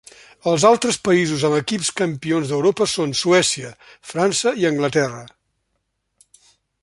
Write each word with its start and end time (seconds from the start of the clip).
Els 0.51 0.63
altres 0.69 0.95
països 1.07 1.43
amb 1.49 1.57
equips 1.57 1.91
campions 1.99 2.53
d'Europa 2.53 2.87
són 2.95 3.13
Suècia, 3.21 3.71
França 4.13 4.57
i 4.63 4.69
Anglaterra. 4.73 5.23